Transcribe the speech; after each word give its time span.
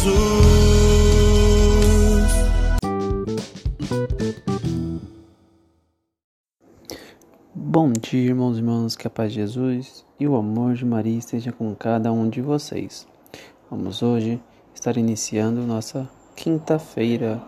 Jesus. 0.00 0.30
Bom 7.54 7.92
dia, 7.92 8.28
irmãos 8.28 8.56
e 8.56 8.60
irmãs, 8.60 8.96
que 8.96 9.06
a 9.06 9.10
paz 9.10 9.32
de 9.32 9.40
Jesus 9.40 10.06
e 10.18 10.26
o 10.26 10.36
amor 10.36 10.74
de 10.74 10.86
Maria 10.86 11.18
esteja 11.18 11.52
com 11.52 11.74
cada 11.74 12.10
um 12.12 12.30
de 12.30 12.40
vocês. 12.40 13.06
Vamos 13.70 14.02
hoje 14.02 14.40
estar 14.74 14.96
iniciando 14.96 15.60
nossa 15.66 16.08
quinta-feira, 16.34 17.42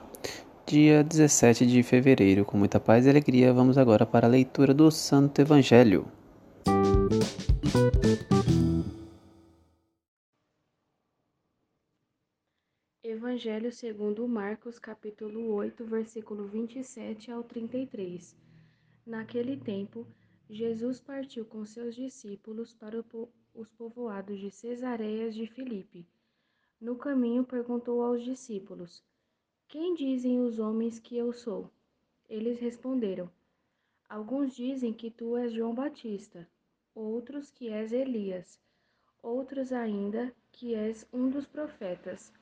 dia 0.66 1.02
17 1.02 1.66
de 1.66 1.82
fevereiro. 1.82 2.44
Com 2.44 2.58
muita 2.58 2.78
paz 2.78 3.06
e 3.06 3.10
alegria, 3.10 3.52
vamos 3.52 3.78
agora 3.78 4.04
para 4.04 4.26
a 4.26 4.30
leitura 4.30 4.74
do 4.74 4.90
Santo 4.90 5.40
Evangelho. 5.40 6.06
Evangelho 13.22 13.70
segundo 13.70 14.26
Marcos, 14.26 14.80
capítulo 14.80 15.54
8, 15.54 15.84
versículo 15.84 16.44
27 16.48 17.30
ao 17.30 17.44
33. 17.44 18.36
Naquele 19.06 19.56
tempo, 19.56 20.04
Jesus 20.50 20.98
partiu 20.98 21.44
com 21.44 21.64
seus 21.64 21.94
discípulos 21.94 22.74
para 22.74 22.98
os 23.54 23.70
povoados 23.70 24.40
de 24.40 24.50
Cesareias 24.50 25.36
de 25.36 25.46
Filipe. 25.46 26.04
No 26.80 26.96
caminho 26.96 27.44
perguntou 27.44 28.02
aos 28.02 28.24
discípulos: 28.24 29.04
Quem 29.68 29.94
dizem 29.94 30.40
os 30.40 30.58
homens 30.58 30.98
que 30.98 31.16
eu 31.16 31.32
sou? 31.32 31.70
Eles 32.28 32.58
responderam: 32.58 33.30
Alguns 34.08 34.52
dizem 34.52 34.92
que 34.92 35.12
tu 35.12 35.36
és 35.36 35.52
João 35.52 35.72
Batista, 35.72 36.50
outros 36.92 37.52
que 37.52 37.68
és 37.68 37.92
Elias, 37.92 38.58
outros 39.22 39.72
ainda 39.72 40.34
que 40.50 40.74
és 40.74 41.06
um 41.12 41.30
dos 41.30 41.46
profetas. 41.46 42.32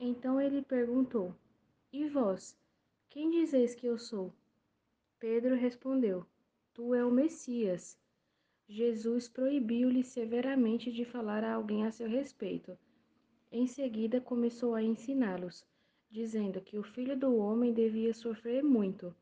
Então 0.00 0.40
ele 0.40 0.62
perguntou: 0.62 1.34
E 1.92 2.08
vós, 2.08 2.56
quem 3.08 3.30
dizeis 3.30 3.74
que 3.74 3.86
eu 3.86 3.98
sou? 3.98 4.32
Pedro 5.18 5.56
respondeu: 5.56 6.24
Tu 6.72 6.94
é 6.94 7.04
o 7.04 7.10
Messias. 7.10 7.98
Jesus 8.68 9.28
proibiu-lhe 9.28 10.04
severamente 10.04 10.92
de 10.92 11.04
falar 11.04 11.42
a 11.42 11.54
alguém 11.54 11.84
a 11.84 11.90
seu 11.90 12.08
respeito. 12.08 12.78
Em 13.50 13.66
seguida 13.66 14.20
começou 14.20 14.74
a 14.74 14.82
ensiná-los, 14.82 15.64
dizendo 16.10 16.60
que 16.60 16.78
o 16.78 16.82
filho 16.82 17.18
do 17.18 17.34
homem 17.36 17.72
devia 17.72 18.14
sofrer 18.14 18.62
muito, 18.62 19.12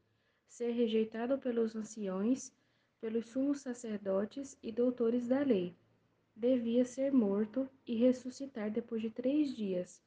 ser 0.47 0.73
rejeitado 0.73 1.39
pelos 1.39 1.75
anciões, 1.75 2.53
pelos 3.01 3.27
sumos 3.29 3.61
sacerdotes 3.61 4.59
e 4.63 4.71
doutores 4.71 5.29
da 5.29 5.41
lei. 5.41 5.75
Devia 6.35 6.85
ser 6.85 7.13
morto 7.13 7.67
e 7.87 7.95
ressuscitar 7.95 8.71
depois 8.71 9.01
de 9.01 9.11
três 9.11 9.55
dias. 9.57 10.03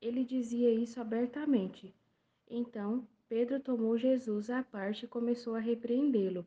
Ele 0.00 0.24
dizia 0.24 0.72
isso 0.72 1.00
abertamente. 1.00 1.94
Então 2.48 3.06
Pedro 3.28 3.58
tomou 3.58 3.96
Jesus 3.98 4.50
à 4.50 4.62
parte 4.62 5.04
e 5.04 5.08
começou 5.08 5.54
a 5.54 5.60
repreendê-lo. 5.60 6.46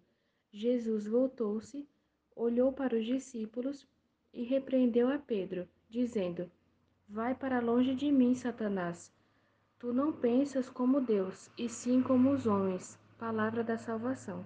Jesus 0.51 1.05
voltou-se, 1.05 1.87
olhou 2.35 2.71
para 2.71 2.95
os 2.95 3.05
discípulos 3.05 3.87
e 4.33 4.43
repreendeu 4.43 5.09
a 5.09 5.17
Pedro, 5.17 5.67
dizendo: 5.89 6.49
Vai 7.07 7.35
para 7.35 7.59
longe 7.59 7.93
de 7.93 8.11
mim, 8.11 8.33
Satanás. 8.33 9.11
Tu 9.77 9.93
não 9.93 10.11
pensas 10.11 10.69
como 10.69 11.01
Deus, 11.01 11.49
e 11.57 11.67
sim 11.67 12.01
como 12.01 12.31
os 12.31 12.45
homens. 12.45 12.99
Palavra 13.17 13.63
da 13.63 13.77
salvação. 13.77 14.45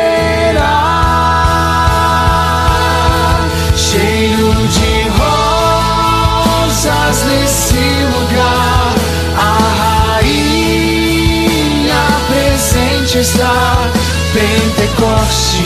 gente 13.11 13.19
está 13.19 13.91
Pentecostes. 14.33 15.59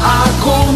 Acontece. 0.00 0.71